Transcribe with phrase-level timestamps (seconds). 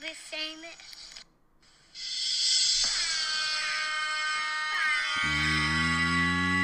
[0.00, 1.20] be famous?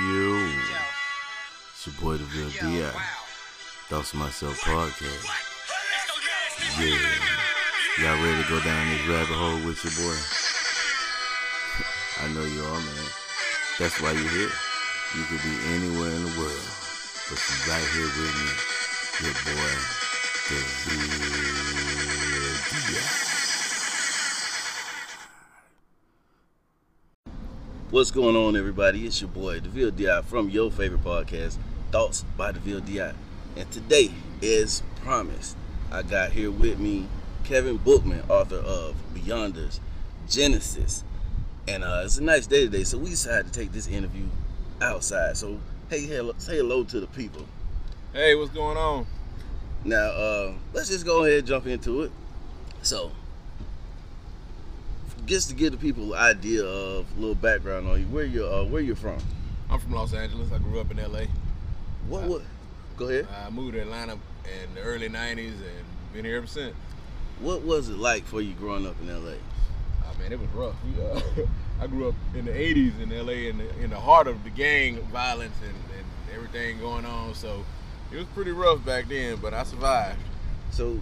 [0.08, 0.40] Yo,
[1.68, 2.88] it's your boy, the real Di.
[3.88, 5.26] Thoughts of Myself podcast.
[6.80, 6.96] Yeah,
[8.00, 10.16] y'all ready to go down this rabbit hole with your boy?
[12.24, 13.04] I know you are, man.
[13.78, 14.48] That's why you're here.
[15.12, 16.68] You could be anywhere in the world,
[17.28, 18.48] but you're right here with me,
[19.28, 19.76] your boy,
[20.48, 20.56] the
[20.88, 22.98] real Di.
[27.90, 29.06] What's going on, everybody?
[29.06, 31.58] It's your boy, DeVille Di, from your favorite podcast,
[31.92, 33.12] Thoughts by DeVille Di.
[33.56, 34.10] And today,
[34.42, 35.56] as promised,
[35.92, 37.06] I got here with me
[37.44, 39.80] Kevin Bookman, author of Beyonders,
[40.26, 41.04] Genesis.
[41.68, 44.24] And uh, it's a nice day today, so we decided to take this interview
[44.80, 45.36] outside.
[45.36, 45.60] So,
[45.90, 47.44] hey, hello, say hello to the people.
[48.14, 49.06] Hey, what's going on?
[49.84, 52.12] Now, uh, let's just go ahead and jump into it.
[52.86, 53.10] So,
[55.24, 58.48] just to give the people an idea of a little background on you, where you're,
[58.48, 59.18] uh, where you're from.
[59.68, 60.52] I'm from Los Angeles.
[60.52, 61.22] I grew up in LA.
[62.06, 62.22] What?
[62.22, 62.42] Uh, What?
[62.96, 63.26] Go ahead.
[63.44, 66.76] I moved to Atlanta in the early 90s and been here ever since.
[67.40, 69.32] What was it like for you growing up in LA?
[70.04, 70.76] Oh, man, it was rough.
[70.84, 71.20] We, uh,
[71.80, 74.50] I grew up in the 80s in LA in the, in the heart of the
[74.50, 77.34] gang violence and, and everything going on.
[77.34, 77.64] So
[78.12, 80.20] it was pretty rough back then, but I survived.
[80.70, 81.00] So,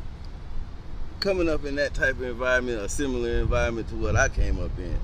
[1.24, 4.78] coming up in that type of environment, a similar environment to what I came up
[4.78, 4.94] in,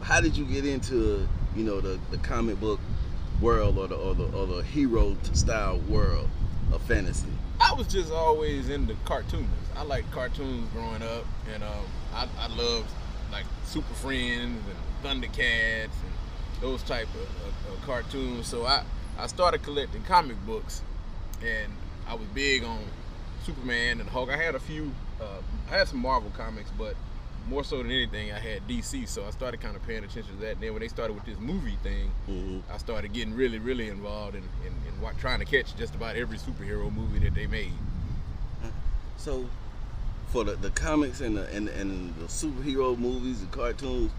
[0.00, 2.78] how did you get into, you know, the, the comic book
[3.40, 6.28] world or the or the, or the hero style world
[6.72, 7.26] of fantasy?
[7.60, 9.48] I was just always into cartoons.
[9.76, 11.84] I liked cartoons growing up, and um,
[12.14, 12.88] I, I loved
[13.32, 18.46] like Super Friends and Thundercats and those type of, of, of cartoons.
[18.46, 18.84] So I,
[19.18, 20.82] I started collecting comic books,
[21.42, 21.72] and
[22.06, 22.78] I was big on
[23.44, 24.30] Superman and Hulk.
[24.30, 25.40] I had a few, uh,
[25.70, 26.94] I had some Marvel comics, but
[27.48, 29.08] more so than anything, I had DC.
[29.08, 30.52] So I started kind of paying attention to that.
[30.52, 32.72] And then when they started with this movie thing, Mm-hmm.
[32.72, 36.14] I started getting really, really involved in, in, in wa- trying to catch just about
[36.16, 37.72] every superhero movie that they made.
[39.16, 39.46] So,
[40.28, 44.10] for the, the comics and the and, and the superhero movies and cartoons,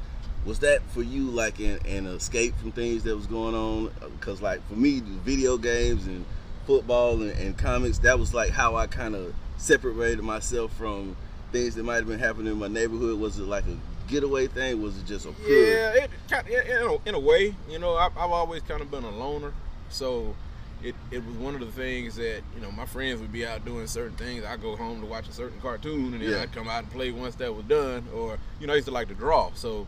[0.45, 3.91] was that for you like an, an escape from things that was going on?
[4.19, 6.25] Because like for me, the video games and
[6.67, 11.15] football and, and comics, that was like how I kind of separated myself from
[11.51, 13.19] things that might have been happening in my neighborhood.
[13.19, 13.77] Was it like a
[14.09, 14.81] getaway thing?
[14.81, 15.67] Was it just a pure?
[15.67, 18.81] Yeah, it kind in, in, a, in a way, you know, I, I've always kind
[18.81, 19.53] of been a loner,
[19.89, 20.35] so
[20.83, 23.63] it, it was one of the things that you know my friends would be out
[23.63, 24.43] doing certain things.
[24.43, 26.41] I'd go home to watch a certain cartoon, and then Yeah.
[26.41, 28.03] I'd come out and play once that was done.
[28.15, 29.85] Or you know, I used to like to draw, so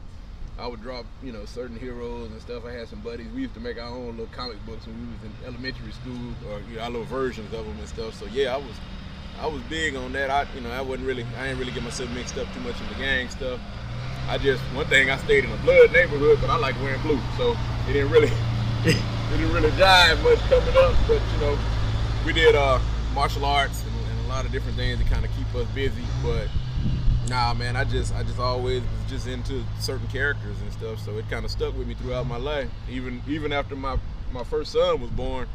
[0.60, 2.64] I would draw you know certain heroes and stuff.
[2.66, 3.26] I had some buddies.
[3.34, 6.52] We used to make our own little comic books when we was in elementary school,
[6.52, 8.14] or you know, our little versions of them and stuff.
[8.20, 8.76] So yeah, I was
[9.44, 10.30] I was big on that.
[10.30, 12.80] I you know I wasn't really I didn't really get myself mixed up too much
[12.80, 13.60] in the gang stuff.
[14.30, 17.20] I just one thing I stayed in a blood neighborhood, but I like wearing blue,
[17.36, 17.52] so
[17.90, 18.32] it didn't really
[18.86, 18.98] it
[19.32, 20.96] didn't really jive much coming up.
[21.10, 21.60] But you know,
[22.26, 22.80] we did uh,
[23.14, 26.04] martial arts and, and a lot of different things to kind of keep us busy.
[26.24, 26.48] But
[27.28, 31.18] nah, man, I just I just always was just into certain characters and stuff, so
[31.18, 32.70] it kind of stuck with me throughout my life.
[32.90, 33.98] Even even after my
[34.32, 35.50] my first son was born,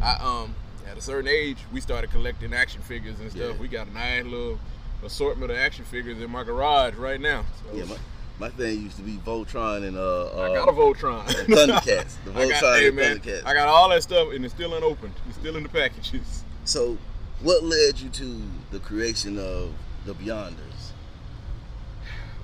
[0.00, 0.54] I um
[0.86, 3.54] at a certain age we started collecting action figures and stuff.
[3.54, 3.60] Yeah.
[3.60, 4.58] We got a nice little
[5.04, 7.44] assortment of action figures in my garage right now.
[7.62, 7.96] So Yeah, my,
[8.38, 11.24] my thing used to be Voltron and uh, uh I got a Voltron.
[11.26, 12.16] Thundercats.
[12.24, 13.46] The I got, Voltron hey, man, Thundercats.
[13.46, 15.14] I got all that stuff and it's still unopened.
[15.28, 16.44] It's still in the packages.
[16.64, 16.96] So,
[17.42, 19.74] what led you to the creation of
[20.06, 20.92] the Beyonders?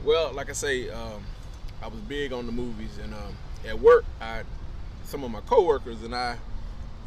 [0.04, 1.22] Well, like I say, um,
[1.82, 3.36] I was big on the movies, and um,
[3.66, 4.42] at work, I
[5.04, 6.36] some of my coworkers and I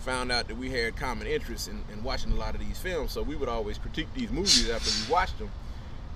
[0.03, 3.12] found out that we had common interests in, in watching a lot of these films.
[3.12, 5.50] So we would always critique these movies after we watched them.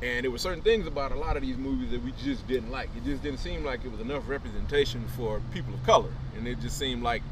[0.02, 2.70] And there were certain things about a lot of these movies that we just didn't
[2.70, 2.90] like.
[2.96, 6.60] It just didn't seem like it was enough representation for people of color, and it
[6.60, 7.24] just seemed like,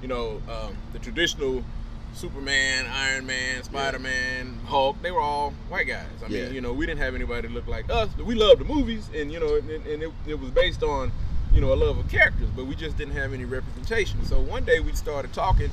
[0.00, 1.62] you know, um, the traditional
[2.14, 6.06] Superman, Iron Man, Spider Man, Hulk, they were all white guys.
[6.24, 6.44] I Yeah.
[6.44, 8.08] mean, you know, we didn't have anybody that looked like us.
[8.16, 11.12] We loved the movies, and you know, and, and it, it was based on,
[11.52, 14.24] you know, a love of characters, but we just didn't have any representation.
[14.24, 15.70] So one day we started talking,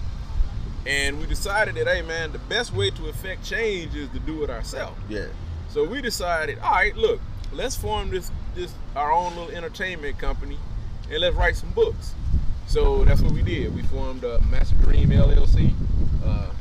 [0.86, 4.44] and we decided that, hey man, the best way to affect change is to do
[4.44, 5.00] it ourselves.
[5.10, 5.28] Yeah.
[5.70, 7.20] So we decided, all right, look,
[7.54, 10.58] let's form this this our own little entertainment company,
[11.10, 12.14] and let's write some books.
[12.68, 13.74] So that's what we did.
[13.76, 15.74] We formed uh, Massive Dream LLC.
[16.26, 16.52] Uh,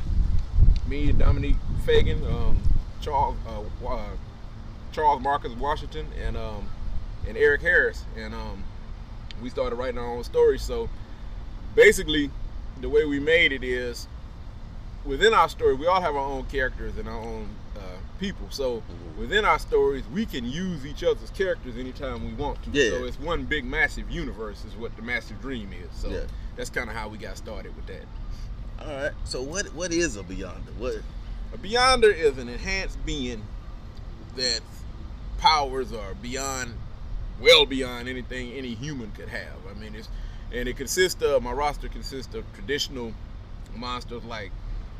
[0.87, 2.61] me, Dominique Fagan, um,
[3.01, 4.09] Charles uh,
[4.91, 6.67] Charles Marcus Washington, and um,
[7.27, 8.63] and Eric Harris, and um,
[9.41, 10.61] we started writing our own stories.
[10.61, 10.89] So
[11.75, 12.29] basically,
[12.81, 14.07] the way we made it is
[15.05, 17.79] within our story, we all have our own characters and our own uh,
[18.19, 18.47] people.
[18.49, 19.19] So Mm-hmm.
[19.21, 22.69] within our stories, we can use each other's characters anytime we want to.
[22.71, 22.89] Yeah.
[22.91, 25.89] So it's one big massive universe is what the massive dream is.
[25.99, 26.21] So Yeah.
[26.55, 28.05] that's kind of how we got started with that.
[28.79, 29.11] All right.
[29.25, 30.73] So what what is a beyonder?
[30.77, 30.95] What?
[31.53, 33.43] A Beyonder is an enhanced being
[34.37, 34.61] that
[35.37, 36.73] powers are beyond,
[37.41, 39.57] well beyond anything any human could have.
[39.69, 40.07] I mean, it's
[40.53, 43.13] and it consists of my roster consists of traditional
[43.75, 44.51] monsters like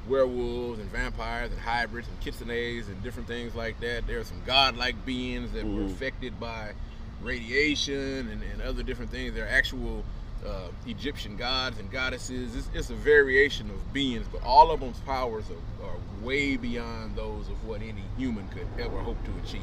[0.07, 4.07] werewolves and vampires and hybrids and kitsunes and different things like that.
[4.07, 5.91] There are some godlike beings that were Mhm.
[5.91, 6.73] affected by
[7.21, 9.33] radiation and, and other different things.
[9.35, 10.03] There are actual
[10.43, 12.55] uh, Egyptian gods and goddesses.
[12.55, 17.15] It's, it's a variation of beings, but all of them's powers are, are way beyond
[17.15, 19.61] those of what any human could ever hope to achieve.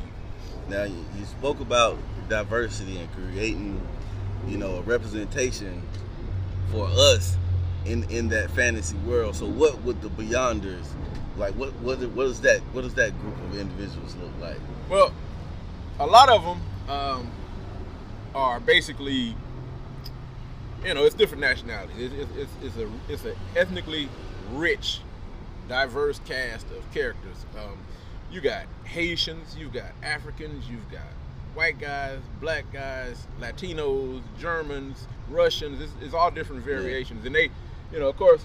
[0.69, 1.99] Now you spoke about
[2.29, 3.81] diversity and creating,
[4.47, 5.83] you know, a representation
[6.71, 7.37] for us
[7.85, 9.35] in in that fantasy world.
[9.35, 10.87] So what would the Beyonders
[11.37, 11.55] like?
[11.55, 12.61] What what what is that?
[12.73, 14.59] What does that group of individuals look like?
[14.89, 15.13] Well,
[15.99, 17.31] a lot of them um,
[18.35, 19.35] are basically,
[20.85, 22.13] you know, it's different nationalities.
[22.13, 24.09] It's, it's, it's, a it's an ethnically
[24.53, 25.01] rich,
[25.69, 27.45] diverse cast of characters.
[27.57, 27.79] Um,
[28.31, 31.03] you got Haitians, you've got Africans, you've got
[31.55, 35.81] white guys, black guys, Latinos, Germans, Russians.
[35.81, 37.51] It's, it's all different variations, and they,
[37.93, 38.45] you know, of course,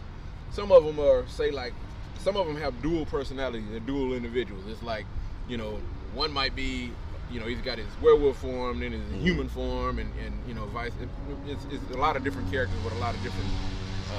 [0.51, 1.73] some of them are say like,
[2.19, 3.65] some of them have dual personalities.
[3.69, 4.63] They're dual individuals.
[4.67, 5.05] It's like,
[5.49, 5.79] you know,
[6.13, 6.91] one might be,
[7.31, 9.21] you know, he's got his werewolf form, then his Mhm.
[9.21, 10.91] human form, and, and you know, vice.
[11.01, 11.09] It,
[11.47, 13.49] it's, it's a lot of different characters with a lot of different,
[14.11, 14.15] uh,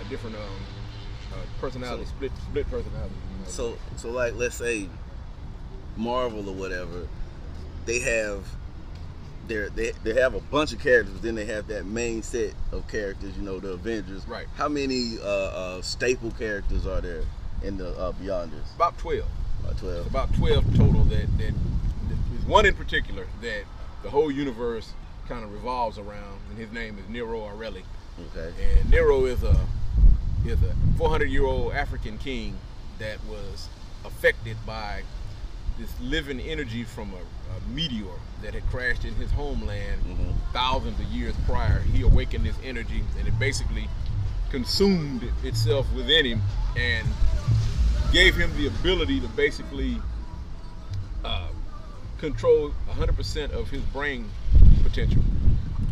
[0.00, 0.42] uh, different um,
[1.32, 3.16] uh, personalities, So- split split personalities.
[3.32, 3.50] you know.
[3.50, 4.88] So so like let's say
[5.96, 7.06] Marvel or whatever,
[7.86, 8.44] they have
[9.48, 12.52] their they they have a bunch of characters, but then they have that main set
[12.72, 13.36] of characters.
[13.36, 14.26] You know, the Avengers.
[14.28, 14.46] Right.
[14.56, 17.22] How many uh, uh, staple characters are there
[17.62, 18.74] in the uh, Beyonders?
[18.76, 19.26] about twelve.
[19.60, 19.98] About twelve.
[19.98, 23.64] It's about 12 total that, that, that there's one in particular that
[24.02, 24.92] the whole universe
[25.28, 27.82] kind of revolves around, and his name is Nero Aureli.
[28.36, 28.52] Okay.
[28.78, 29.56] And Nero is a
[30.46, 32.56] is a 400 year old African king
[32.98, 33.68] that was
[34.04, 35.02] affected by
[35.78, 37.16] this living energy from a,
[37.56, 40.34] a meteor that had crashed in his homeland Mhm.
[40.52, 41.80] thousands of years prior.
[41.80, 43.88] He awakened this energy, and it basically
[44.50, 46.42] consumed itself within him
[46.76, 47.06] and
[48.12, 50.00] gave him the ability to basically
[51.24, 51.48] uh,
[52.18, 54.30] control 100% of his brain
[54.82, 55.22] potential.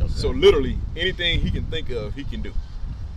[0.01, 0.09] Okay.
[0.15, 2.53] So literally anything he can think of, he can do.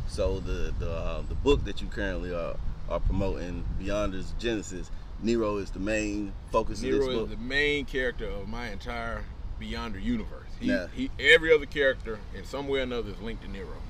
[0.08, 2.56] So the the uh, the book that you currently are
[2.90, 4.90] are promoting, Beyonders Genesis,
[5.22, 7.24] Nero is the main focus of this Nero book.
[7.32, 9.24] is the main character of my entire
[9.60, 10.48] Beyonder universe.
[10.60, 10.88] He, Yeah.
[10.96, 13.82] he, every other character in some way or another is linked to Nero.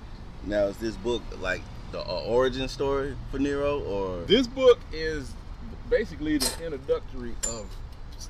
[0.43, 1.61] now is this book like
[1.91, 5.31] the uh, origin story for Nero, or This book is
[5.89, 7.65] basically the introductory of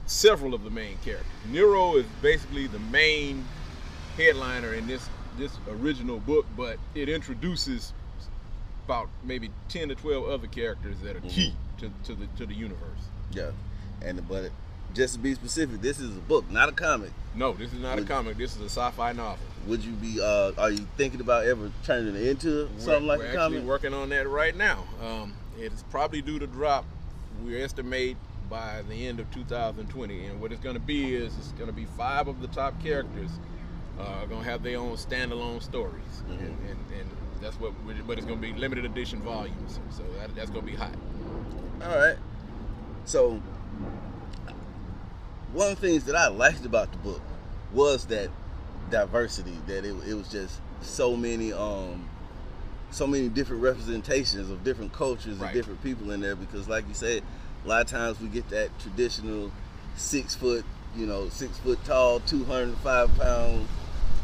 [0.05, 1.27] several of the main characters.
[1.49, 3.45] Nero is basically the main
[4.17, 5.07] headliner in this
[5.37, 7.93] this original book, but it introduces
[8.85, 12.53] about maybe 10 to 12 other characters that are key to, to the to the
[12.53, 13.01] universe.
[13.31, 13.51] yeah,
[14.01, 14.51] and but
[14.93, 17.11] just to be specific, this is a book, not a comic.
[17.35, 18.37] No, this is not a comic.
[18.37, 19.37] This is a sci-fi novel.
[19.67, 20.19] Would you be?
[20.21, 23.57] Uh, are you thinking about ever turning it into something we're, like we're a actually
[23.57, 23.63] comic?
[23.65, 24.83] working on that right now.
[25.03, 26.85] Um, it's probably due to drop.
[27.45, 28.17] We estimate
[28.49, 31.75] by the end of 2020, and what it's going to be is it's going to
[31.75, 33.29] be five of the top characters
[33.99, 36.39] uh, are going to have their own standalone stories, Mhm.
[36.39, 37.09] and, and, and
[37.41, 37.73] that's what.
[38.07, 40.95] but it's going to be limited edition volumes, so that, that's going to be hot.
[41.81, 42.17] All right.
[43.05, 43.41] So
[45.53, 47.21] one of the things that I liked about the book
[47.73, 48.29] was that
[48.89, 49.57] diversity.
[49.67, 52.07] That it, it was just so many um
[52.91, 55.47] so many different representations of different cultures Right.
[55.47, 56.35] and different people in there.
[56.35, 57.23] Because like you said,
[57.65, 59.51] a lot of times we get that traditional
[59.95, 63.67] six foot, you know, six foot tall, two hundred five pound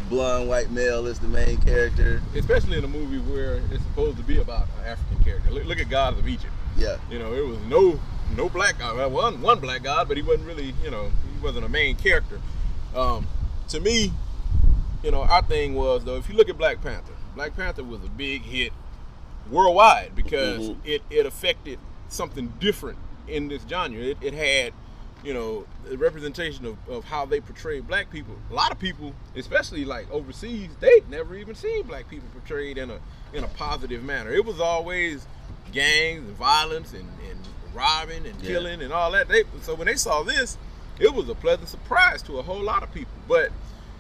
[0.09, 2.21] blonde white male is the main character.
[2.35, 5.51] Especially in a movie where it's supposed to be about an African character.
[5.51, 6.53] Look, look at Gods of Egypt.
[6.77, 6.97] Yeah.
[7.09, 7.99] You know, it was no
[8.35, 8.93] no black guy.
[8.93, 11.95] Well, one one black guy, but he wasn't really, you know, he wasn't a main
[11.95, 12.39] character.
[12.95, 13.27] Um,
[13.69, 14.11] to me,
[15.03, 18.03] you know, our thing was though, if you look at Black Panther, Black Panther was
[18.03, 18.71] a big hit
[19.49, 20.77] worldwide because Mhm.
[20.85, 21.79] it, it affected
[22.09, 23.99] something different in this genre.
[24.01, 24.73] It, it had,
[25.23, 28.35] you know, the representation of, of how they portrayed black people.
[28.49, 32.89] A lot of people, especially like overseas, they'd never even seen black people portrayed in
[32.89, 32.99] a
[33.33, 34.31] in a positive manner.
[34.31, 35.27] It was always
[35.75, 37.39] gangs and violence and, and
[37.73, 38.47] robbing and Yeah.
[38.49, 39.27] killing and all that.
[39.27, 40.57] They, so when they saw this,
[40.99, 43.13] it was a pleasant surprise to a whole lot of people.
[43.27, 43.51] But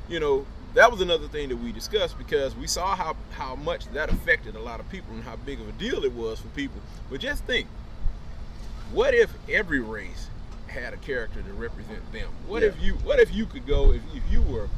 [0.09, 3.87] you know, that was another thing that we discussed because we saw how how much
[3.93, 6.47] that affected a lot of people and how big of a deal it was for
[6.49, 6.79] people.
[7.09, 7.67] But just think,
[8.91, 10.29] what if every race
[10.67, 12.29] had a character to represent them?
[12.47, 12.69] What Yeah.
[12.69, 14.69] if you what if you could go if, if you were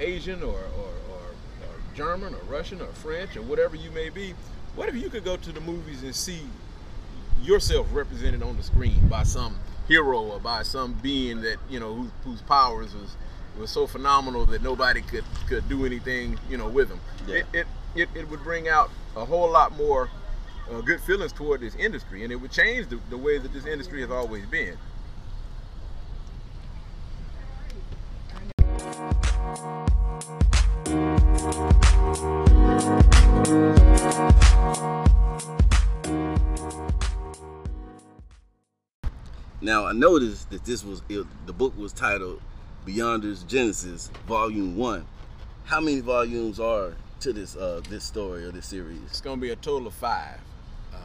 [0.00, 1.22] Asian or, or, or,
[1.62, 4.34] or German or Russian or French or whatever you may be,
[4.76, 6.40] what if you could go to the movies and see
[7.42, 11.94] yourself represented on the screen by some hero or by some being that you know
[11.94, 13.16] whose, whose powers was
[13.58, 17.00] was so phenomenal that nobody could could do anything you know with them.
[17.26, 17.36] Yeah.
[17.36, 20.10] It, it it it would bring out a whole lot more
[20.70, 23.66] uh, good feelings toward this industry, and it would change the, the way that this
[23.66, 24.76] industry has always been.
[39.94, 42.40] Noticed that this was it, the book was titled
[42.86, 45.06] Beyonders Genesis Volume One.
[45.64, 49.00] How many volumes are to this uh, this story or this series?
[49.06, 50.38] It's gonna be a total of five.
[50.92, 51.00] Um,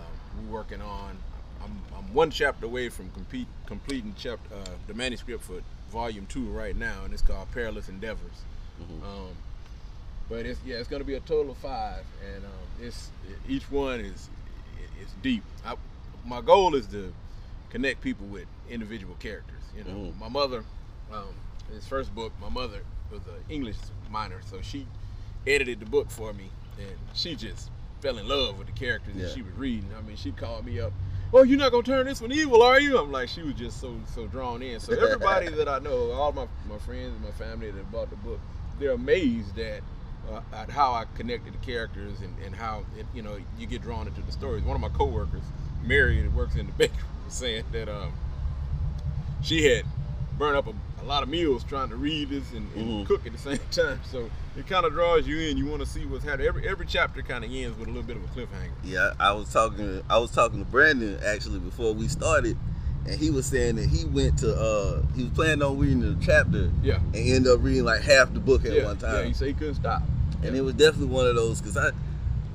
[0.47, 1.17] we're working on.
[1.63, 6.45] I'm, I'm one chapter away from compete, completing chapter uh, the manuscript for volume two
[6.45, 8.43] right now, and it's called Perilous Endeavors.
[9.03, 9.35] Um,
[10.29, 12.03] but it's yeah, it's gonna be a total of five,
[12.33, 13.11] and um, it's
[13.47, 14.29] each one is
[15.01, 15.43] it's deep.
[15.65, 15.75] I,
[16.25, 17.13] my goal is to
[17.69, 19.61] connect people with individual characters.
[19.75, 20.19] You know, Mhm.
[20.19, 20.63] my mother,
[21.11, 21.35] um,
[21.71, 23.77] his first book, my mother was an English
[24.09, 24.87] minor, so she
[25.47, 27.69] edited the book for me, and she just
[28.01, 29.23] fell in love with the characters Yeah.
[29.25, 29.89] that she was reading.
[29.97, 30.93] I mean, she called me up.
[31.31, 32.97] Oh, you're not gonna turn this one evil, are you?
[32.97, 34.79] I'm like, she was just so so drawn in.
[34.79, 38.15] So everybody that I know, all my my friends and my family that bought the
[38.17, 38.39] book,
[38.79, 39.83] they're amazed at
[40.31, 43.81] uh, at how I connected the characters and, and how it, you know you get
[43.83, 44.63] drawn into the stories.
[44.63, 45.43] One of my coworkers,
[45.83, 46.97] Mary, that works in the bakery,
[47.29, 48.11] was saying that um,
[49.43, 49.85] she had
[50.37, 53.05] burned up a, a lot of meals trying to read this and, and Mhm.
[53.07, 53.99] cook at the same time.
[54.11, 55.57] So it kind of draws you in.
[55.57, 56.47] You want to see what's happening.
[56.47, 58.71] Every every chapter kind of ends with a little bit of a cliffhanger.
[58.83, 60.01] Yeah, I was talking.
[60.09, 62.57] I was talking to Brandon actually before we started,
[63.07, 64.53] and he was saying that he went to.
[64.55, 66.95] uh He was planning on reading the chapter Yeah.
[66.97, 69.15] and ended up reading like half the book at yeah, one time.
[69.15, 69.23] yeah.
[69.25, 70.01] He said he couldn't stop.
[70.41, 70.61] and yeah.
[70.61, 71.91] it was definitely one of those because I,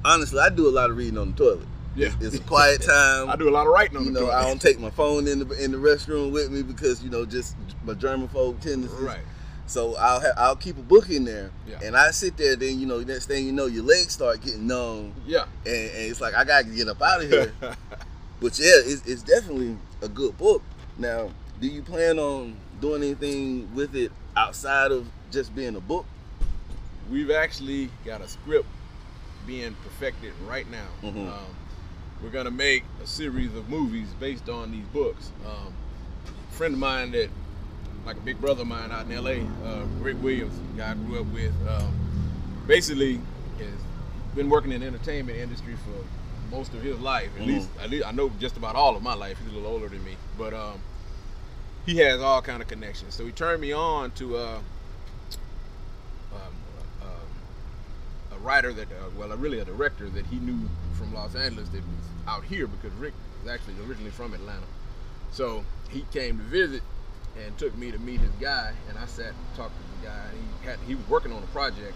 [0.04, 1.68] honestly, I do a lot of reading on the toilet.
[1.96, 2.12] Yeah.
[2.20, 3.30] It's a quiet time.
[3.30, 4.30] I do a lot of writing on you the know.
[4.30, 7.24] I don't take my phone in the in the restroom with me because you know
[7.24, 8.98] just my germaphobe tendencies.
[9.00, 9.20] Right.
[9.66, 11.78] So I'll ha- I'll keep a book in there, Yeah.
[11.82, 12.54] and I sit there.
[12.56, 15.44] Then you know, next thing you know, your legs start getting numb, Yeah.
[15.64, 17.52] and, and it's like I gotta get up out of here.
[18.40, 20.62] but yeah, it's, it's definitely a good book.
[20.98, 26.04] Now, do you plan on doing anything with it outside of just being a book?
[27.10, 28.66] We've actually got a script
[29.46, 30.88] being perfected right now.
[31.02, 31.28] Mhm.
[31.28, 31.56] Um,
[32.22, 35.30] we're gonna make a series of movies based on these books.
[35.46, 35.72] Um,
[36.50, 37.28] a friend of mine that,
[38.06, 41.20] like a big brother of mine out in L.A., uh, Rick Williams, guy I grew
[41.20, 41.94] up with, um,
[42.66, 43.14] basically
[43.58, 47.30] has been working in the entertainment industry for most of his life.
[47.36, 47.46] At Mhm.
[47.46, 49.38] least, at least I know just about all of my life.
[49.38, 50.78] He's a little older than me, but um,
[51.86, 53.14] he has all kind of connections.
[53.14, 54.36] So he turned me on to.
[54.36, 54.58] Uh,
[56.34, 56.52] um,
[58.44, 60.58] writer that, uh, well, really a director that he knew
[60.92, 64.66] from Los Angeles that was out here because Rick was actually originally from Atlanta.
[65.32, 66.82] So he came to visit
[67.42, 70.20] and took me to meet his guy, and I sat and talked to the guy.
[70.30, 71.94] And he had he was working on a project,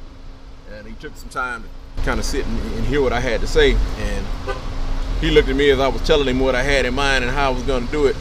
[0.73, 3.41] and he took some time to kind of sit and, and hear what I had
[3.43, 3.77] to say.
[3.99, 4.27] And
[5.21, 7.33] he looked at me as I was telling him what I had in mind and
[7.33, 8.17] how I was going to do it.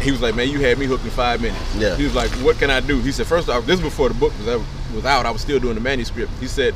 [0.00, 1.96] He was like, "Man, you had me hooked in five minutes." Yeah.
[1.96, 4.14] He was like, "What can I do?" He said, first off, this is before the
[4.14, 4.64] book was ever,
[4.94, 5.26] was out.
[5.26, 6.74] I was still doing the manuscript." He said,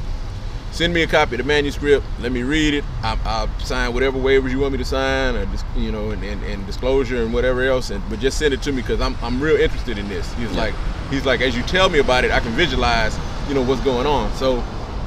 [0.75, 2.05] "Send me a copy of the manuscript.
[2.21, 2.85] Let me read it.
[3.03, 6.23] I, I'll sign whatever waivers you want me to sign, or dis- you know, and,
[6.23, 7.91] and, and disclosure and whatever else.
[7.91, 10.53] And but just send it to me because I'm I'm real interested in this." He's
[10.53, 10.75] like,
[11.11, 14.07] he's like, as you tell me about it, I can visualize, you know, what's going
[14.07, 14.35] on.
[14.35, 14.61] So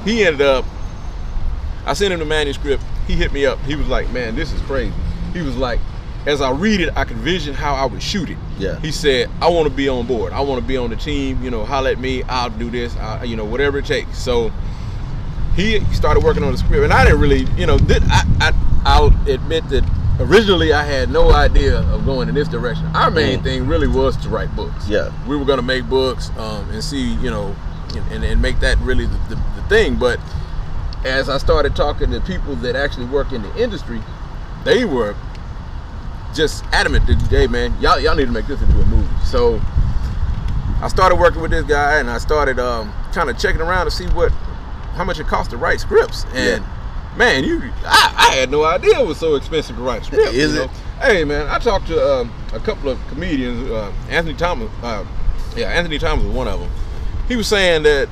[0.06, 0.66] he ended up
[1.88, 2.84] I sent him the manuscript.
[3.08, 3.60] He hit me up.
[3.60, 4.94] He was like, "Man, this is crazy."
[5.32, 5.80] He was like,
[6.26, 8.78] "As I read it, I can vision how I would shoot it." Yeah.
[8.82, 10.34] He said, "I want to be on board.
[10.34, 11.42] I want to be on the team.
[11.42, 12.24] You know, holler at me.
[12.24, 12.96] I'll do this.
[12.98, 14.52] I, you know, whatever it takes." So
[15.58, 18.52] he started working on the script, and I didn't really, you know, did, I, I
[18.86, 19.84] I'll admit that
[20.20, 22.86] originally I had no idea of going in this direction.
[22.96, 23.44] Our main Mm.
[23.44, 25.12] thing really was to write books Yeah.
[25.28, 27.56] we were going to make books um, and see, you know,
[28.12, 29.96] and, and make that really the, the, the thing.
[29.96, 30.20] But
[31.06, 34.02] as I started talking to people that actually work in the industry,
[34.64, 35.16] they were
[36.34, 39.08] just adamant that, hey man, y'all, y'all need to make this into a movie.
[39.26, 39.60] So
[40.82, 43.92] I started working with this guy and I started um, kind of checking around to
[43.92, 44.32] see what,
[44.98, 46.26] how much it costs to write scripts.
[46.34, 46.64] And
[47.16, 50.34] man, you, I, I had no idea it was so expensive to write a script.
[50.34, 50.70] Is you it?
[51.00, 53.70] Hey man, I talked to um, a couple of comedians.
[53.70, 55.06] Uh, Anthony Thomas, uh,
[55.56, 56.70] yeah, Anthony Thomas was one of them.
[57.28, 58.10] He was saying that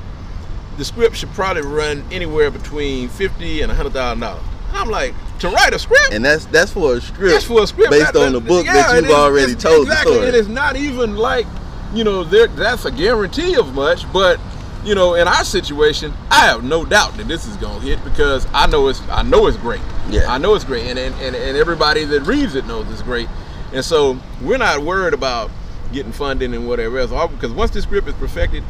[0.76, 4.44] the script should probably run anywhere between fifty and hundred thousand dollars.
[4.72, 7.32] I'm like, to write a script, and that's that's for a script.
[7.32, 10.12] That's for a script based that, on the book yeah, that you've already told exactly,
[10.12, 10.28] the story.
[10.28, 11.46] And it's not even like,
[11.94, 14.38] you know, there that's a guarantee of much, but
[14.86, 18.46] you know, in our situation, I have no doubt that this is gonna hit because
[18.54, 19.80] I know it's I know it's great.
[20.08, 20.32] Yeah.
[20.32, 23.28] I know it's great, and and, and, and everybody that reads it knows it's great,
[23.72, 25.50] and so we're not worried about
[25.92, 27.10] getting funding and whatever else.
[27.10, 28.62] All- Because once this script is perfected,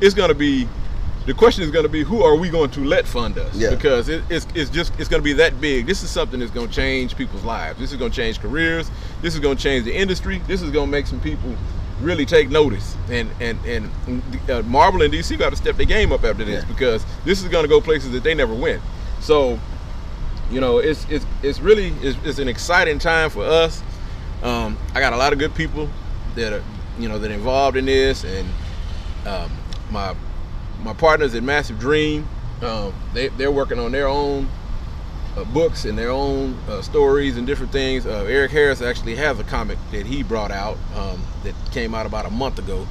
[0.00, 0.68] it's gonna be.
[1.26, 3.54] The question is going to be who are we going to let fund us?
[3.54, 3.68] Yeah.
[3.68, 5.84] Because it, it's, it's just it's going to be that big.
[5.86, 7.78] This is something that's going to change people's lives.
[7.78, 8.90] This is going to change careers.
[9.20, 10.40] This is going to change the industry.
[10.46, 11.54] This is going to make some people
[12.00, 12.96] really take notice.
[13.10, 13.90] And and and
[14.50, 16.68] uh, Marvel and DC got to step their game up after this Yeah.
[16.68, 18.82] because this is going to go places that they never went.
[19.20, 19.58] So,
[20.50, 23.82] you know, it's it's it's really it's, it's an exciting time for us.
[24.42, 25.88] Um, I got a lot of good people
[26.36, 26.62] that are
[26.98, 28.48] you know that are involved in this, and
[29.26, 29.50] um,
[29.90, 30.14] my
[30.82, 32.28] my partners at Massive Dream,
[32.62, 34.48] um, they they're working on their own
[35.44, 38.06] books and their own uh, stories and different things.
[38.06, 42.06] Uh, Eric Harris actually has a comic that he brought out um, that came out
[42.06, 42.86] about a month ago,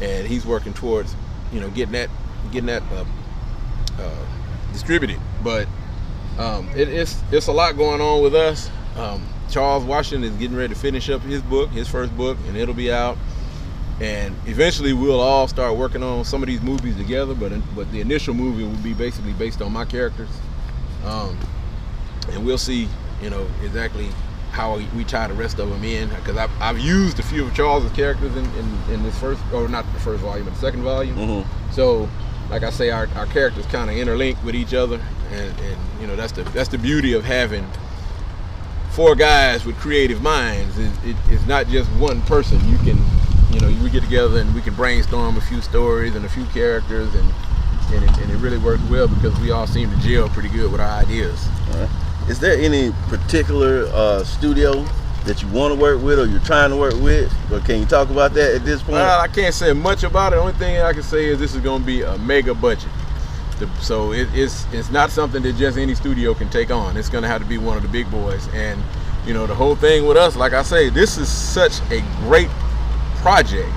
[0.00, 1.14] and he's working towards
[1.52, 2.10] you know getting that
[2.52, 3.04] getting that uh,
[3.98, 4.26] uh,
[4.72, 5.20] distributed.
[5.42, 5.68] But
[6.38, 8.70] um, it, it's it's a lot going on with us.
[8.96, 12.56] Um, Charles Washington is getting ready to finish up his book, his first book, and
[12.56, 13.16] it'll be out.
[14.00, 17.34] And eventually, we'll all start working on some of these movies together.
[17.34, 20.28] But but the initial movie will be basically based on my characters,
[21.04, 21.38] um,
[22.32, 22.88] and we'll see,
[23.22, 24.08] you know, exactly
[24.50, 26.08] how we, tie the rest of them in.
[26.10, 29.68] Because I've, I've used a few of Charles's characters in, in, in this first, or
[29.68, 31.16] not the first volume, but the second volume.
[31.16, 31.46] Mhm.
[31.72, 32.08] So,
[32.50, 35.00] like I say, our, our characters kind of interlink with each other,
[35.32, 37.66] and, and you know that's the that's the beauty of having
[38.90, 40.78] four guys with creative minds.
[40.78, 42.60] It, it, it's not just one person.
[42.68, 42.98] You can,
[43.50, 46.44] you know, we get together and we can brainstorm a few stories and a few
[46.46, 47.28] characters, and
[47.92, 50.70] and it, and it really works well because we all seem to gel pretty good
[50.70, 51.48] with our ideas.
[51.72, 51.90] All right.
[52.28, 54.84] Is there any particular uh, studio
[55.24, 57.32] that you want to work with or you're trying to work with?
[57.52, 58.94] Or can you talk about that at this point?
[58.94, 60.36] Well, I can't say much about it.
[60.36, 62.90] The only thing I can say is this is going to be a mega budget.
[63.80, 66.96] So it, it's it's not something that just any studio can take on.
[66.96, 68.48] It's going to have to be one of the big boys.
[68.52, 68.82] And
[69.26, 72.48] you know the whole thing with us, like I say, this is such a great
[73.16, 73.70] project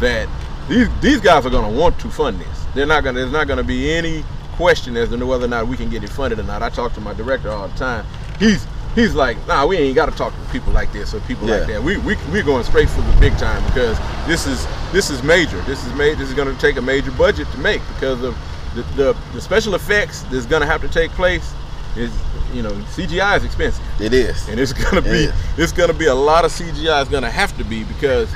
[0.00, 0.28] that
[0.68, 2.66] these these guys are going to want to fund this.
[2.74, 3.16] They're not going.
[3.16, 4.24] There's not going to be any
[4.56, 6.62] question as to know whether or not we can get it funded or not.
[6.62, 8.04] I talk to my director all the time.
[8.38, 11.46] He's he's like, nah, we ain't got to talk to people like this or people
[11.48, 11.82] like that.
[11.82, 15.60] We we we're going straight for the big time because this is this is major.
[15.62, 16.18] This is made.
[16.18, 18.36] This is going to take a major budget to make because of
[18.74, 21.52] the, the, the special effects that's going to have to take place.
[21.96, 22.12] Is
[22.52, 24.48] you know CGI is expensive It is.
[24.48, 25.36] and it's gonna be Yeah.
[25.56, 27.00] it's gonna be a lot of CGI.
[27.02, 28.28] It's gonna have to be because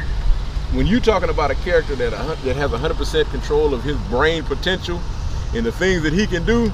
[0.72, 4.44] when you're talking about a character that a, that has 100% control of his brain
[4.44, 5.00] potential
[5.58, 6.72] and the things that he can do,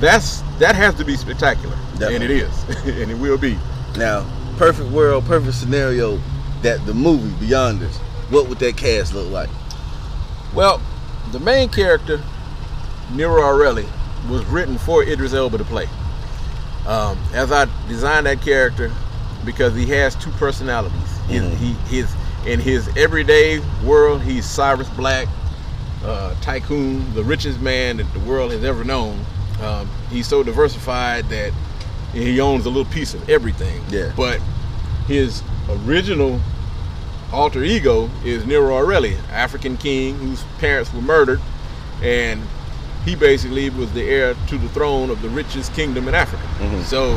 [0.00, 3.58] that's that has to be spectacular, and it is, and it will be.
[3.96, 4.24] Now,
[4.58, 6.20] perfect world, perfect scenario
[6.62, 7.96] that the movie Beyonders,
[8.30, 9.48] what would that cast look like?
[10.54, 10.80] Well,
[11.32, 12.22] the main character,
[13.12, 13.88] Nero Aureli,
[14.28, 15.88] was written for Idris Elba to play.
[16.86, 18.90] Um, as I designed that character,
[19.44, 21.00] because he has two personalities.
[21.28, 21.56] His, Mhm.
[21.56, 22.14] he, his,
[22.46, 25.28] in his everyday world, he's Cyrus Black,
[26.04, 29.24] uh, tycoon, the richest man that the world has ever known.
[29.62, 31.52] Um, he's so diversified that
[32.12, 33.82] he owns a little piece of everything.
[33.90, 34.12] Yeah.
[34.16, 34.40] But
[35.06, 36.40] his original
[37.32, 41.40] alter ego is Nero Aureli, African king whose parents were murdered,
[42.02, 42.40] and
[43.04, 46.42] he basically was the heir to the throne of the richest kingdom in Africa.
[46.60, 46.84] Mhm.
[46.84, 47.14] So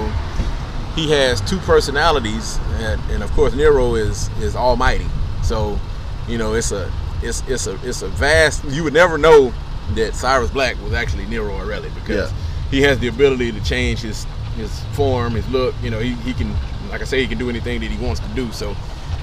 [0.95, 5.07] he has two personalities, and, and of course Nero is is almighty.
[5.43, 5.79] So
[6.27, 6.91] you know it's a
[7.23, 8.63] it's it's a it's a vast.
[8.65, 9.53] You would never know
[9.95, 12.37] that Cyrus Black was actually Nero Aureli because Yeah.
[12.69, 15.73] he has the ability to change his his form, his look.
[15.81, 16.53] You know, he, he can,
[16.89, 18.51] like I say, he can do anything that he wants to do.
[18.51, 18.75] So,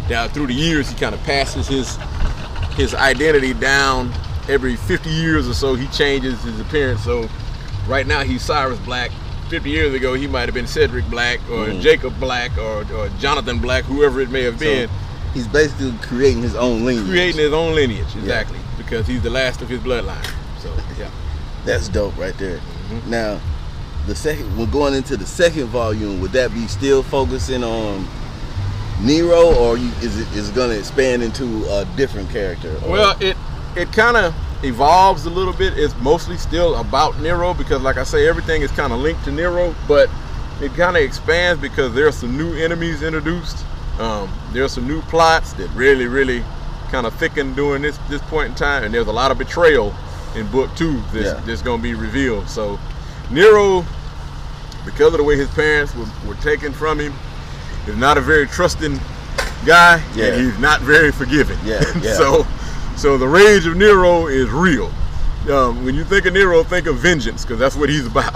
[0.08, 1.98] down through the years, he kind of passes his
[2.76, 4.12] his identity down
[4.48, 5.74] every 50 years or so.
[5.74, 7.02] He changes his appearance.
[7.04, 7.28] So,
[7.87, 9.11] right now he's Cyrus Black.
[9.50, 11.80] 50 years ago, he might have been Cedric Black or Mhm.
[11.80, 14.94] Jacob Black or, or Jonathan Black, whoever it may have been, So
[15.34, 17.06] he's basically creating his own lineage.
[17.08, 18.14] creating his own lineage.
[18.16, 20.24] Exactly, because he's the last of his bloodline.
[20.60, 21.10] So, yeah.
[21.64, 22.58] That's dope right there.
[22.58, 23.10] Mm-hmm.
[23.10, 23.40] Now,
[24.06, 26.20] the second we're going into the second volume.
[26.20, 28.06] Would that be still focusing on
[29.02, 32.74] Nero, or you, is it is it going to expand into a different character?
[32.84, 33.36] Or- Well, it
[33.76, 35.78] it kind of evolves a little bit.
[35.78, 39.30] It's mostly still about Nero because, like I say, everything is kind of linked to
[39.30, 40.08] Nero, but
[40.60, 43.64] it kind of expands because there are some new enemies introduced.
[43.98, 46.44] Um, there are some new plots that really, really
[46.90, 49.94] kind of thicken during this this point in time, and there's a lot of betrayal
[50.37, 51.40] in book two that's, Yeah.
[51.46, 52.48] that's going to be revealed.
[52.48, 52.78] So
[53.30, 53.84] Nero,
[54.84, 57.12] because of the way his parents were, were taken from him,
[57.87, 58.98] is not a very trusting
[59.66, 60.26] guy, Yeah.
[60.26, 61.58] and he's not very forgiving.
[61.64, 62.14] Yeah, yeah.
[62.14, 62.46] so,
[62.96, 64.90] so the rage of Nero is real.
[65.50, 68.34] Um, when you think of Nero, think of vengeance, because that's what he's about.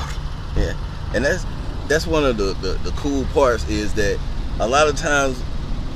[0.57, 0.75] Yeah,
[1.15, 1.47] and that's
[1.89, 4.19] that's one of the, the the cool parts is that
[4.61, 5.43] a lot of times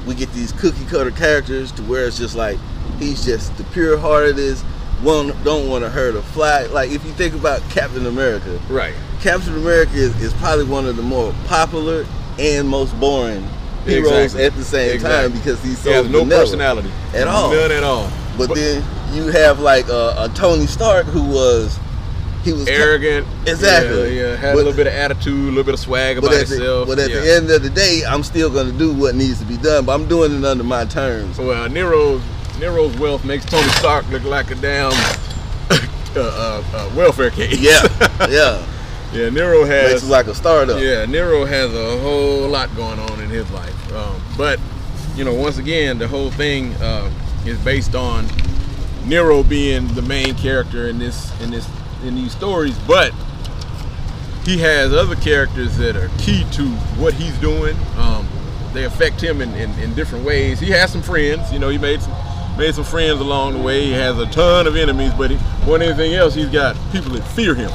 [0.07, 2.59] we get these cookie cutter characters to where it's just like
[2.99, 4.38] he's just the pure hearted
[5.03, 8.95] one don't want to hurt a fly Like if you think about Captain America, Right.
[9.21, 12.07] Captain America is, is probably one of the more popular
[12.38, 13.47] and most boring
[13.85, 14.45] heroes Exactly.
[14.45, 15.29] at the same Exactly.
[15.31, 17.53] time because he's so he has no personality At all.
[17.53, 18.11] None at all.
[18.38, 21.79] But, then you have like a, a Tony Stark who was
[22.46, 23.26] he was arrogant.
[23.46, 24.16] Exactly.
[24.16, 26.24] Yeah, yeah, had But- a little bit of attitude, a little bit of swag But
[26.28, 26.88] about at, the, himself.
[26.88, 27.20] but at yeah.
[27.20, 29.85] the end of the day, I'm still going to do what needs to be done.
[29.85, 31.38] But I'm doing it under my terms.
[31.38, 32.22] Uh, Nero's
[32.59, 34.92] Nero's wealth makes Tony Stark look like a damn
[35.70, 35.78] uh,
[36.16, 37.59] uh, uh, welfare case.
[37.61, 37.82] Yeah,
[38.30, 38.64] yeah.
[39.12, 39.28] yeah.
[39.28, 40.80] Nero has Makes like a startup.
[40.80, 41.04] yeah.
[41.04, 43.92] Nero has a whole lot going on in his life.
[43.92, 44.59] Um, but
[45.16, 47.11] you know, once again, the whole thing uh,
[47.44, 48.26] is based on
[49.04, 51.68] Nero being the main character in this in this
[52.04, 53.12] in these stories, but
[54.44, 56.66] he has other characters that are key to
[56.98, 57.76] what he's doing.
[57.96, 58.28] Um,
[58.72, 60.61] they affect him in, in, in different ways.
[60.61, 62.12] He has some friends, you know, he made some
[62.56, 63.85] made some friends along the way.
[63.85, 67.12] He has a ton of enemies, but he, more than anything else, he's got people
[67.12, 67.70] that fear him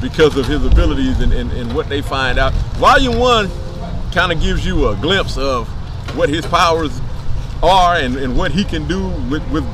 [0.00, 2.52] because of his abilities and, and, and what they find out.
[2.78, 3.50] Volume one
[4.12, 5.68] kind of gives you a glimpse of
[6.16, 6.98] what his powers
[7.62, 9.64] are and, and what he can do with, with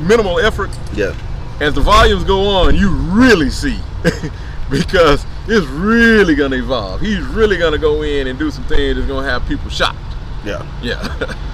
[0.00, 1.14] minimal effort Yeah.
[1.60, 3.78] As the volumes go on, you really see
[4.70, 7.00] because it's really gonna evolve.
[7.00, 9.98] He's really gonna go in and do some things that's gonna have people shocked.
[10.44, 10.66] Yeah.
[10.82, 11.34] Yeah.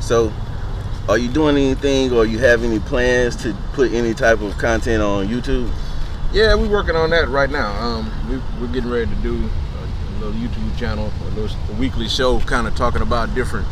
[0.00, 0.32] So,
[1.08, 5.00] are you doing anything or you have any plans to put any type of content
[5.02, 5.70] on YouTube?
[6.32, 7.72] yeah, we're working on that right now.
[7.82, 11.72] Um, we, we're getting ready to do a, a little YouTube channel, a, little, a
[11.78, 13.66] weekly show, kind of talking about different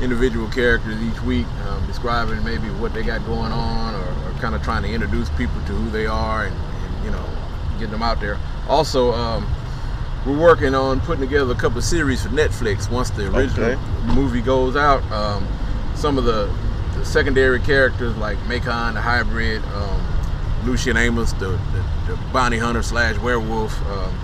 [0.00, 3.97] individual characters each week, um, describing maybe what they got going on, or, or
[4.38, 7.24] kind of trying to introduce people to who they are, and, and you know,
[7.74, 8.38] getting them out there.
[8.68, 9.46] Also, um,
[10.26, 14.14] we're working on putting together a couple of series for Netflix once the original Okay.
[14.14, 15.02] movie goes out.
[15.12, 15.46] Um,
[15.94, 16.52] some of the,
[16.96, 20.00] the secondary characters like Macon, the hybrid, um,
[20.64, 23.80] Lucian Amos, the, the, the bounty hunter slash werewolf.
[23.86, 24.18] Um,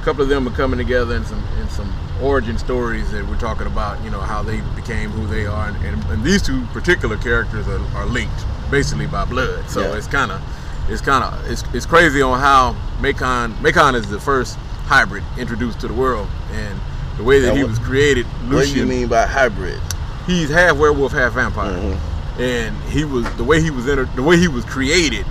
[0.00, 3.38] a couple of them are coming together in some in some origin stories that we're
[3.38, 4.02] talking about.
[4.02, 7.68] You know how they became who they are, and, and, and these two particular characters
[7.68, 9.68] are, are linked basically by blood.
[9.70, 9.96] So Yeah.
[9.98, 10.40] it's kind of
[10.88, 14.56] it's kind of it's, it's crazy on how Macon Macon is the first
[14.86, 16.80] hybrid introduced to the world, and
[17.18, 19.78] the way that Now he was created, What do you mean by hybrid?
[20.26, 21.96] he's half werewolf, half vampire, Mhm.
[22.40, 25.24] and he was the way he was inter- the way he was created.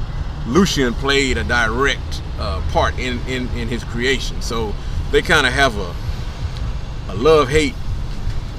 [0.48, 4.74] Lucian played a direct uh, part in, in in his creation, so
[5.12, 5.92] they kind of have a
[7.10, 7.76] a love hate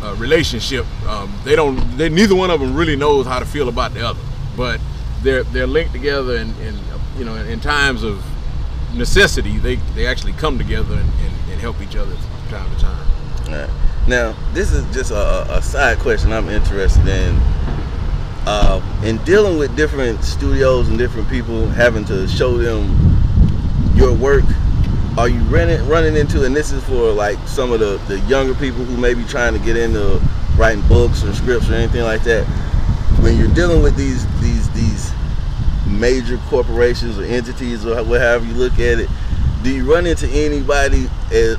[0.04, 0.84] uh, relationship.
[1.08, 1.96] Um, they don't.
[1.96, 4.20] They neither one of them really knows how to feel about the other,
[4.56, 4.80] but
[5.22, 6.78] they're they're linked together, and, and
[7.18, 8.24] you know, in, in times of
[8.94, 12.80] necessity, they they actually come together and, and, and help each other from time to
[12.80, 13.70] time.
[14.08, 17.36] Now, this is just a, a- side question I'm interested in.
[18.44, 22.88] Uh, in dealing with different studios and different people, having to show them
[23.94, 24.42] your work,
[25.16, 26.44] are you running running into?
[26.44, 29.52] And this is for like some of the the younger people who may be trying
[29.52, 30.20] to get into
[30.56, 32.44] writing books or scripts or anything like that.
[33.20, 34.26] When you're dealing with these
[35.92, 39.08] major corporations or entities or whatever you look at it,
[39.62, 41.06] do you run into anybody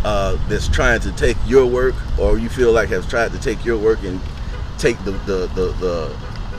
[0.04, 3.64] uh, that's trying to take your work or you feel like has tried to take
[3.64, 4.20] your work and
[4.78, 6.16] take the the, the, the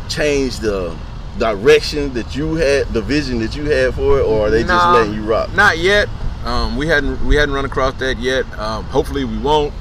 [0.08, 0.96] change the
[1.38, 4.86] direction that you had the vision that you had for it or are they just
[4.92, 6.08] letting you rock Not yet.
[6.44, 8.44] Um, we hadn't we hadn't run across that yet.
[8.58, 9.72] Um, hopefully we won't,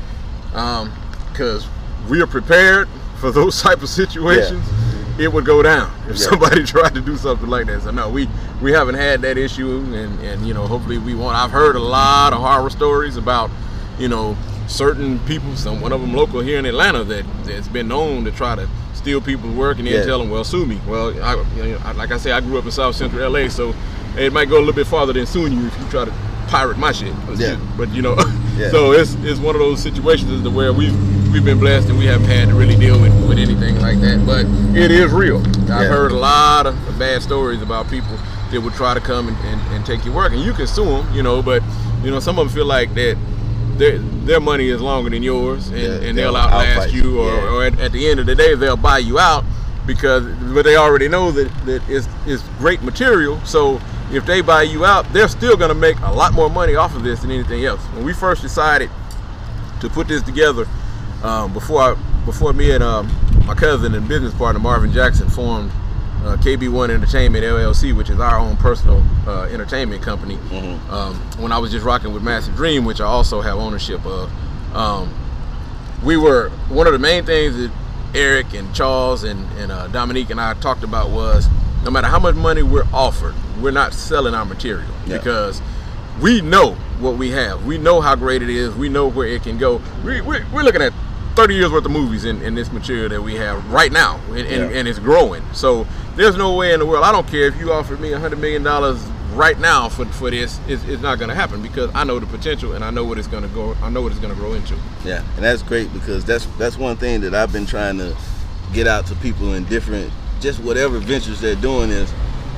[0.51, 1.67] because
[2.09, 4.65] we are prepared for those type of situations.
[5.19, 6.29] It would go down if Yeah.
[6.29, 7.83] somebody tried to do something like that.
[7.83, 8.27] So no, we
[8.61, 11.35] we haven't had that issue, and and you know hopefully we won't.
[11.35, 13.51] I've heard a lot of horror stories about
[13.99, 14.35] you know
[14.67, 15.55] certain people.
[15.55, 18.67] Some one of them local here in Atlanta that that's been known to try to
[18.93, 20.05] steal people's work and then Yeah.
[20.05, 20.79] tell them, well, sue me.
[20.87, 23.49] Well, I, you know, I, like I say, I grew up in South Central LA,
[23.49, 23.75] so
[24.17, 26.13] it might go a little bit farther than suing you if you try to
[26.47, 27.13] pirate my shit.
[27.35, 27.57] Yeah.
[27.77, 28.15] But you know,
[28.57, 28.69] Yeah.
[28.71, 30.95] so it's it's one of those situations where we've
[31.33, 34.23] we've been blessed and we haven't had to really deal with, with anything like that.
[34.25, 34.45] But
[34.77, 35.39] it is real.
[35.63, 35.83] I've Yeah.
[35.85, 38.15] heard a lot of bad stories about people
[38.51, 40.85] that would try to come and, and, and take your work, and you can sue
[40.85, 41.41] them, you know.
[41.41, 41.63] But
[42.03, 43.17] you know, some of them feel like that
[43.77, 47.33] their their money is longer than yours, and, Yeah, and they'll they'll outlast you, or,
[47.33, 47.49] yeah.
[47.49, 49.43] or at, at the end of the day, they'll buy you out
[49.87, 53.39] because but they already know that that it's, it's great material.
[53.43, 56.95] So if they buy you out, they're still gonna make a lot more money off
[56.95, 57.81] of this than anything else.
[57.95, 58.91] When we first decided
[59.81, 60.67] to put this together,
[61.23, 63.11] um, before I, before me and um,
[63.45, 65.71] my cousin and business partner Marvin Jackson formed
[66.23, 70.35] uh, KB1 Entertainment LLC, which is our own personal uh, entertainment company.
[70.35, 70.91] Mm-hmm.
[70.91, 74.31] Um, when I was just rocking with Massive Dream, which I also have ownership of,
[74.75, 75.13] um,
[76.03, 77.71] we were one of the main things that
[78.15, 81.47] Eric and Charles and, and uh, Dominique and I talked about was
[81.83, 85.17] no matter how much money we're offered, we're not selling our material yeah.
[85.17, 85.61] because
[86.21, 87.65] we know what we have.
[87.65, 88.73] We know how great it is.
[88.75, 89.81] We know where it can go.
[90.05, 90.93] We, we're looking at
[91.35, 94.39] 30 years worth of movies in, in this material that we have right now, and,
[94.39, 94.77] and, yeah.
[94.77, 95.43] and, it's growing.
[95.53, 97.03] So there's no way in the world.
[97.03, 100.29] I don't care if you offered me a hundred million dollars right now for, for
[100.29, 100.59] this.
[100.67, 103.17] It's, it's not going to happen because I know the potential and I know what
[103.17, 103.75] it's going to go.
[103.81, 104.75] I know what it's going to grow into.
[105.03, 108.15] Yeah, and that's great because that's that's one thing that I've been trying to
[108.71, 112.13] get out to people in different, just whatever ventures they're doing is.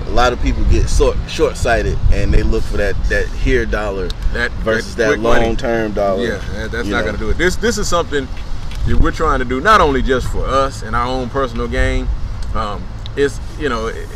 [0.07, 3.65] A lot of people get short short sighted and they look for that that here
[3.65, 6.27] dollar that versus that, that long term dollar.
[6.27, 7.39] Yeah, that's not going to do it.
[7.39, 8.27] This this is something
[8.87, 12.07] that we're trying to do not only just for us and our own personal gain.
[12.53, 12.83] Um,
[13.17, 14.07] it's you know it,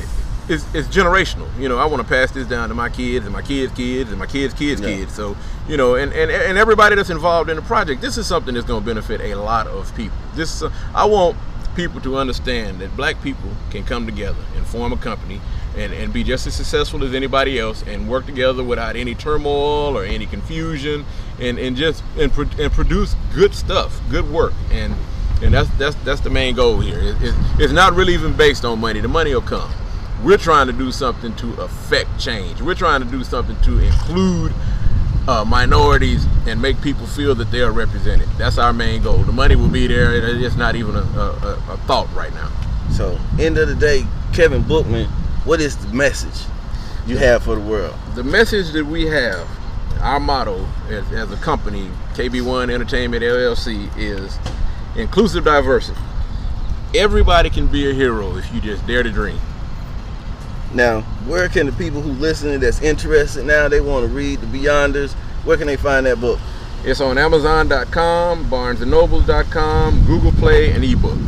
[0.49, 1.47] it's, it's generational.
[1.59, 4.09] You know, I want to pass this down to my kids and my kids' kids
[4.09, 4.87] and my kids' kids' yeah.
[4.87, 5.13] kids.
[5.13, 8.55] So, you know, and, and, and everybody that's involved in the project, this is something
[8.55, 10.17] that's going to benefit a lot of people.
[10.33, 11.37] This uh, I want
[11.75, 15.39] people to understand that black people can come together and form a company
[15.77, 19.95] and, and be just as successful as anybody else and work together without any turmoil
[19.95, 21.05] or any confusion
[21.41, 24.53] and, and just and, pro- and produce good stuff, good work.
[24.71, 24.93] And
[25.41, 26.99] and that's that's that's the main goal here.
[26.99, 28.99] It, it, it's not really even based on money.
[28.99, 29.71] The money will come.
[30.23, 32.61] We're trying to do something to affect change.
[32.61, 34.53] We're trying to do something to include
[35.29, 38.27] uh, minorities and make people feel that they are represented.
[38.37, 39.19] That's our main goal.
[39.19, 40.13] The money will be there.
[40.43, 42.51] It's not even a, a, a thought right now.
[42.91, 45.05] So, end of the day, Kevin Bookman,
[45.45, 46.47] what is the message
[47.07, 47.95] you have for the world?
[48.15, 49.47] The message that we have,
[50.01, 54.37] our motto as, as a company, KB1 Entertainment LLC, is
[54.95, 55.99] inclusive diversity.
[56.95, 59.39] Everybody can be a hero if you just dare to dream.
[60.73, 64.47] Now, where can the people who listening that's interested now they want to read the
[64.47, 66.39] Beyonders, where can they find that book?
[66.83, 71.19] It's on Amazon.com, BarnesandNobles.com, Google Play, and ebook.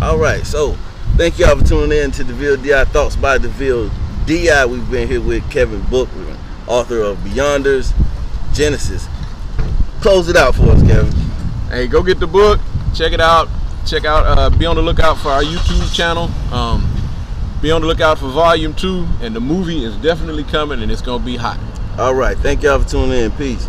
[0.00, 0.72] All right, so
[1.16, 3.90] thank y'all for tuning in to DeVille DI Thoughts by DeVille
[4.26, 4.64] DI.
[4.66, 6.37] We've been here with Kevin Bookman,
[6.68, 7.92] author of Beyonders
[8.52, 9.08] Genesis.
[10.00, 11.12] Close it out for us, Kevin.
[11.70, 12.60] Hey, go get the book,
[12.94, 13.48] check it out.
[13.86, 16.24] Check out, uh, be on the lookout for our YouTube channel.
[16.52, 16.86] Um,
[17.62, 21.00] be on the lookout for volume two, and the movie is definitely coming, and it's
[21.00, 21.58] gonna be hot.
[21.98, 23.30] All right, thank y'all for tuning in.
[23.32, 23.66] Peace.